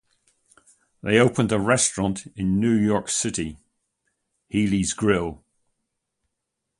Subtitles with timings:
[1.03, 3.59] They opened a restaurant in New York City,
[4.49, 5.43] "Healy's Grill".